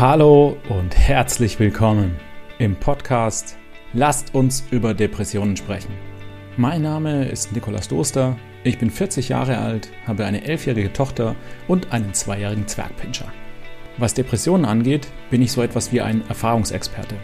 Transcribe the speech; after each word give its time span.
Hallo 0.00 0.56
und 0.70 0.96
herzlich 0.96 1.58
willkommen 1.58 2.16
im 2.58 2.74
Podcast 2.74 3.58
Lasst 3.92 4.34
uns 4.34 4.64
über 4.70 4.94
Depressionen 4.94 5.58
sprechen. 5.58 5.92
Mein 6.56 6.80
Name 6.80 7.28
ist 7.28 7.52
Nikolaus 7.52 7.86
Doster, 7.86 8.38
ich 8.64 8.78
bin 8.78 8.88
40 8.90 9.28
Jahre 9.28 9.58
alt, 9.58 9.90
habe 10.06 10.24
eine 10.24 10.42
elfjährige 10.42 10.94
Tochter 10.94 11.36
und 11.68 11.92
einen 11.92 12.14
zweijährigen 12.14 12.66
Zwergpinscher. 12.66 13.30
Was 13.98 14.14
Depressionen 14.14 14.64
angeht, 14.64 15.06
bin 15.28 15.42
ich 15.42 15.52
so 15.52 15.60
etwas 15.60 15.92
wie 15.92 16.00
ein 16.00 16.26
Erfahrungsexperte. 16.30 17.16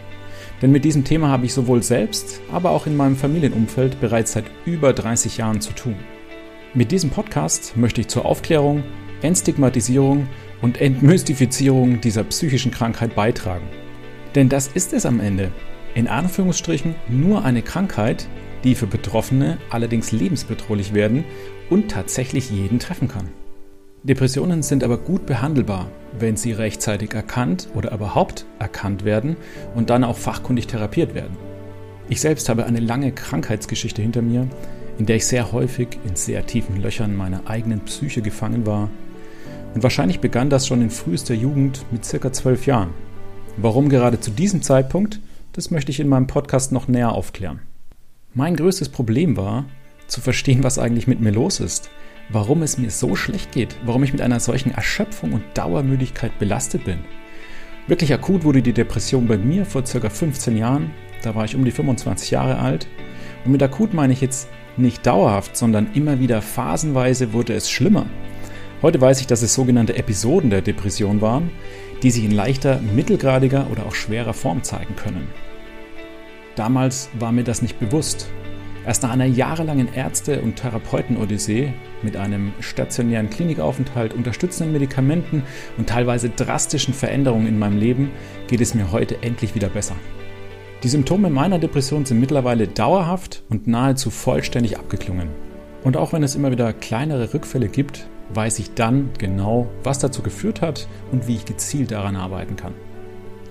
Denn 0.61 0.71
mit 0.71 0.85
diesem 0.85 1.03
Thema 1.03 1.29
habe 1.29 1.47
ich 1.47 1.55
sowohl 1.55 1.81
selbst, 1.81 2.41
aber 2.51 2.69
auch 2.69 2.85
in 2.85 2.95
meinem 2.95 3.15
Familienumfeld 3.15 3.99
bereits 3.99 4.33
seit 4.33 4.45
über 4.67 4.93
30 4.93 5.37
Jahren 5.37 5.61
zu 5.61 5.73
tun. 5.73 5.95
Mit 6.75 6.91
diesem 6.91 7.09
Podcast 7.09 7.75
möchte 7.75 8.01
ich 8.01 8.07
zur 8.07 8.27
Aufklärung, 8.27 8.83
Entstigmatisierung 9.23 10.27
und 10.61 10.81
Entmystifizierung 10.81 12.01
dieser 12.01 12.23
psychischen 12.23 12.71
Krankheit 12.71 13.15
beitragen. 13.15 13.67
Denn 14.35 14.49
das 14.49 14.67
ist 14.67 14.93
es 14.93 15.05
am 15.05 15.19
Ende. 15.19 15.51
In 15.95 16.07
Anführungsstrichen 16.07 16.95
nur 17.09 17.43
eine 17.43 17.61
Krankheit, 17.61 18.27
die 18.63 18.75
für 18.75 18.87
Betroffene 18.87 19.57
allerdings 19.69 20.11
lebensbedrohlich 20.11 20.93
werden 20.93 21.23
und 21.69 21.89
tatsächlich 21.89 22.49
jeden 22.49 22.79
treffen 22.79 23.07
kann. 23.07 23.29
Depressionen 24.03 24.63
sind 24.63 24.83
aber 24.83 24.97
gut 24.97 25.25
behandelbar, 25.25 25.89
wenn 26.17 26.37
sie 26.37 26.51
rechtzeitig 26.51 27.13
erkannt 27.13 27.67
oder 27.73 27.91
überhaupt 27.91 28.45
erkannt 28.59 29.05
werden 29.05 29.35
und 29.75 29.89
dann 29.89 30.03
auch 30.03 30.17
fachkundig 30.17 30.67
therapiert 30.67 31.13
werden. 31.13 31.35
Ich 32.09 32.21
selbst 32.21 32.47
habe 32.47 32.65
eine 32.65 32.79
lange 32.79 33.11
Krankheitsgeschichte 33.11 34.01
hinter 34.01 34.21
mir, 34.21 34.47
in 34.97 35.05
der 35.05 35.17
ich 35.17 35.25
sehr 35.25 35.51
häufig 35.51 35.99
in 36.07 36.15
sehr 36.15 36.45
tiefen 36.45 36.81
Löchern 36.81 37.15
meiner 37.15 37.49
eigenen 37.49 37.81
Psyche 37.81 38.21
gefangen 38.21 38.65
war 38.65 38.89
und 39.73 39.83
wahrscheinlich 39.83 40.19
begann 40.19 40.49
das 40.49 40.67
schon 40.67 40.81
in 40.81 40.89
frühester 40.89 41.33
Jugend 41.33 41.85
mit 41.91 42.05
circa 42.05 42.31
zwölf 42.31 42.65
Jahren. 42.65 42.91
Warum 43.57 43.89
gerade 43.89 44.19
zu 44.19 44.31
diesem 44.31 44.61
Zeitpunkt, 44.61 45.19
das 45.53 45.71
möchte 45.71 45.91
ich 45.91 45.99
in 45.99 46.07
meinem 46.07 46.27
Podcast 46.27 46.71
noch 46.71 46.87
näher 46.87 47.11
aufklären. 47.11 47.61
Mein 48.33 48.55
größtes 48.55 48.89
Problem 48.89 49.37
war, 49.37 49.65
zu 50.07 50.21
verstehen, 50.21 50.63
was 50.63 50.79
eigentlich 50.79 51.07
mit 51.07 51.19
mir 51.19 51.31
los 51.31 51.59
ist, 51.59 51.89
warum 52.29 52.61
es 52.61 52.77
mir 52.77 52.91
so 52.91 53.15
schlecht 53.15 53.51
geht, 53.51 53.75
warum 53.85 54.03
ich 54.03 54.11
mit 54.11 54.21
einer 54.21 54.39
solchen 54.39 54.71
Erschöpfung 54.71 55.33
und 55.33 55.43
Dauermüdigkeit 55.55 56.37
belastet 56.39 56.85
bin. 56.85 56.99
Wirklich 57.87 58.13
akut 58.13 58.43
wurde 58.43 58.61
die 58.61 58.73
Depression 58.73 59.27
bei 59.27 59.37
mir 59.37 59.65
vor 59.65 59.85
circa 59.85 60.09
15 60.09 60.57
Jahren, 60.57 60.91
da 61.23 61.35
war 61.35 61.45
ich 61.45 61.55
um 61.55 61.65
die 61.65 61.71
25 61.71 62.31
Jahre 62.31 62.59
alt. 62.59 62.87
Und 63.45 63.51
mit 63.51 63.63
akut 63.63 63.93
meine 63.93 64.13
ich 64.13 64.21
jetzt 64.21 64.49
nicht 64.75 65.05
dauerhaft, 65.05 65.57
sondern 65.57 65.93
immer 65.93 66.19
wieder 66.19 66.41
phasenweise 66.41 67.33
wurde 67.33 67.53
es 67.53 67.69
schlimmer. 67.69 68.05
Heute 68.83 69.01
weiß 69.01 69.21
ich, 69.21 69.27
dass 69.27 69.41
es 69.41 69.55
sogenannte 69.55 69.97
Episoden 69.97 70.51
der 70.51 70.61
Depression 70.61 71.19
waren, 71.19 71.49
die 72.03 72.11
sich 72.11 72.23
in 72.23 72.31
leichter, 72.31 72.79
mittelgradiger 72.95 73.65
oder 73.71 73.87
auch 73.87 73.95
schwerer 73.95 74.35
Form 74.35 74.61
zeigen 74.61 74.95
können. 74.95 75.27
Damals 76.55 77.09
war 77.17 77.31
mir 77.31 77.43
das 77.43 77.63
nicht 77.63 77.79
bewusst. 77.79 78.29
Erst 78.85 79.01
nach 79.01 79.09
einer 79.09 79.25
jahrelangen 79.25 79.91
Ärzte- 79.93 80.41
und 80.41 80.57
Therapeuten-Odyssee 80.57 81.73
mit 82.03 82.17
einem 82.17 82.53
stationären 82.59 83.31
Klinikaufenthalt, 83.31 84.13
unterstützenden 84.13 84.73
Medikamenten 84.73 85.41
und 85.77 85.89
teilweise 85.89 86.29
drastischen 86.29 86.93
Veränderungen 86.93 87.47
in 87.47 87.57
meinem 87.57 87.79
Leben 87.79 88.11
geht 88.47 88.61
es 88.61 88.75
mir 88.75 88.91
heute 88.91 89.23
endlich 89.23 89.55
wieder 89.55 89.69
besser. 89.69 89.95
Die 90.83 90.89
Symptome 90.89 91.31
meiner 91.31 91.57
Depression 91.57 92.05
sind 92.05 92.19
mittlerweile 92.19 92.67
dauerhaft 92.67 93.41
und 93.49 93.65
nahezu 93.65 94.11
vollständig 94.11 94.77
abgeklungen. 94.77 95.29
Und 95.83 95.97
auch 95.97 96.13
wenn 96.13 96.21
es 96.21 96.35
immer 96.35 96.51
wieder 96.51 96.71
kleinere 96.73 97.33
Rückfälle 97.33 97.69
gibt, 97.69 98.07
weiß 98.33 98.59
ich 98.59 98.73
dann 98.73 99.09
genau, 99.17 99.69
was 99.83 99.99
dazu 99.99 100.21
geführt 100.21 100.61
hat 100.61 100.87
und 101.11 101.27
wie 101.27 101.35
ich 101.35 101.45
gezielt 101.45 101.91
daran 101.91 102.15
arbeiten 102.15 102.55
kann. 102.55 102.73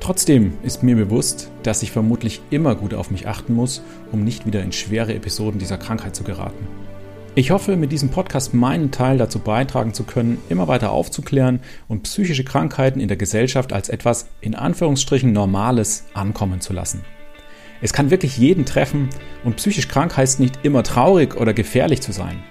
Trotzdem 0.01 0.53
ist 0.63 0.83
mir 0.83 0.95
bewusst, 0.95 1.51
dass 1.63 1.83
ich 1.83 1.91
vermutlich 1.91 2.41
immer 2.51 2.75
gut 2.75 2.95
auf 2.95 3.11
mich 3.11 3.27
achten 3.27 3.55
muss, 3.55 3.83
um 4.13 4.23
nicht 4.23 4.47
wieder 4.47 4.63
in 4.63 4.73
schwere 4.73 5.15
Episoden 5.15 5.59
dieser 5.59 5.79
Krankheit 5.79 6.15
zu 6.15 6.23
geraten. 6.23 6.67
Ich 7.35 7.51
hoffe, 7.51 7.77
mit 7.77 7.93
diesem 7.93 8.09
Podcast 8.09 8.55
meinen 8.55 8.91
Teil 8.91 9.19
dazu 9.19 9.41
beitragen 9.41 9.93
zu 9.93 10.05
können, 10.05 10.39
immer 10.49 10.69
weiter 10.69 10.91
aufzuklären 10.91 11.61
und 11.87 12.05
psychische 12.05 12.45
Krankheiten 12.45 12.99
in 12.99 13.09
der 13.09 13.19
Gesellschaft 13.19 13.75
als 13.75 13.89
etwas 13.89 14.29
in 14.41 14.55
Anführungsstrichen 14.55 15.33
Normales 15.33 16.05
ankommen 16.15 16.61
zu 16.63 16.73
lassen. 16.73 17.05
Es 17.83 17.93
kann 17.93 18.11
wirklich 18.11 18.39
jeden 18.39 18.65
treffen 18.65 19.11
und 19.45 19.57
psychisch 19.57 19.89
krank 19.89 20.17
heißt 20.17 20.41
nicht 20.41 20.61
immer 20.63 20.83
traurig 20.83 21.37
oder 21.37 21.53
gefährlich 21.53 22.01
zu 22.01 22.13
sein. 22.13 22.43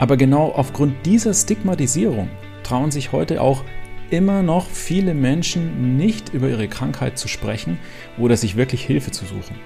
Aber 0.00 0.16
genau 0.16 0.48
aufgrund 0.48 1.04
dieser 1.04 1.34
Stigmatisierung 1.34 2.30
trauen 2.62 2.90
sich 2.90 3.12
heute 3.12 3.42
auch 3.42 3.64
immer 4.08 4.42
noch 4.42 4.66
viele 4.66 5.12
Menschen 5.12 5.98
nicht 5.98 6.32
über 6.32 6.48
ihre 6.48 6.68
Krankheit 6.68 7.18
zu 7.18 7.28
sprechen 7.28 7.78
oder 8.18 8.36
sich 8.38 8.56
wirklich 8.56 8.82
Hilfe 8.82 9.10
zu 9.10 9.26
suchen. 9.26 9.56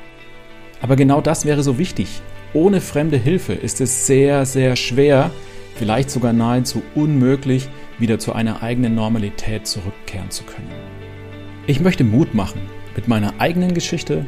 Aber 0.82 0.96
genau 0.96 1.20
das 1.20 1.44
wäre 1.46 1.62
so 1.62 1.78
wichtig. 1.78 2.20
Ohne 2.52 2.80
fremde 2.80 3.16
Hilfe 3.16 3.52
ist 3.52 3.80
es 3.80 4.08
sehr, 4.08 4.44
sehr 4.44 4.74
schwer, 4.74 5.30
vielleicht 5.76 6.10
sogar 6.10 6.32
nahezu 6.32 6.82
unmöglich, 6.96 7.68
wieder 8.00 8.18
zu 8.18 8.32
einer 8.32 8.60
eigenen 8.60 8.96
Normalität 8.96 9.68
zurückkehren 9.68 10.30
zu 10.30 10.42
können. 10.42 10.68
Ich 11.68 11.80
möchte 11.80 12.02
Mut 12.02 12.34
machen 12.34 12.60
mit 12.96 13.06
meiner 13.06 13.34
eigenen 13.38 13.72
Geschichte, 13.72 14.26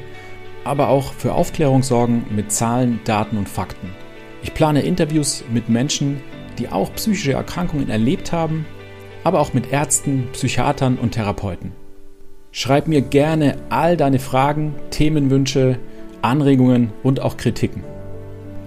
aber 0.62 0.88
auch 0.88 1.12
für 1.12 1.34
Aufklärung 1.34 1.82
sorgen 1.82 2.24
mit 2.30 2.52
Zahlen, 2.52 3.00
Daten 3.04 3.36
und 3.36 3.48
Fakten. 3.48 4.05
Ich 4.46 4.54
plane 4.54 4.82
Interviews 4.82 5.42
mit 5.52 5.68
Menschen, 5.68 6.20
die 6.56 6.68
auch 6.68 6.94
psychische 6.94 7.32
Erkrankungen 7.32 7.90
erlebt 7.90 8.30
haben, 8.30 8.64
aber 9.24 9.40
auch 9.40 9.54
mit 9.54 9.72
Ärzten, 9.72 10.28
Psychiatern 10.34 10.98
und 10.98 11.10
Therapeuten. 11.10 11.72
Schreib 12.52 12.86
mir 12.86 13.00
gerne 13.02 13.56
all 13.70 13.96
deine 13.96 14.20
Fragen, 14.20 14.76
Themenwünsche, 14.90 15.80
Anregungen 16.22 16.92
und 17.02 17.18
auch 17.18 17.36
Kritiken. 17.36 17.82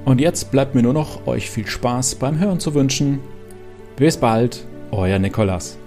Und 0.03 0.19
jetzt 0.19 0.51
bleibt 0.51 0.75
mir 0.75 0.84
nur 0.84 0.91
noch 0.91 1.25
euch 1.28 1.50
viel 1.50 1.66
Spaß 1.66 2.16
beim 2.16 2.39
Hören 2.39 2.59
zu 2.59 2.73
wünschen. 2.73 3.22
Bis 3.95 4.18
bald, 4.18 4.66
euer 4.91 5.18
Nikolas. 5.18 5.78